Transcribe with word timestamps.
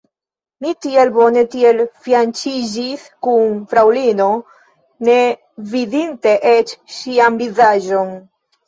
Mi 0.63 0.69
tiel 0.85 1.11
bone 1.17 1.43
kiel 1.55 1.83
fianĉiĝis 2.07 3.05
kun 3.27 3.61
fraŭlino, 3.75 4.31
ne 5.11 5.21
vidinte 5.77 6.37
eĉ 6.57 6.79
ŝian 6.99 7.41
vizaĝon. 7.47 8.17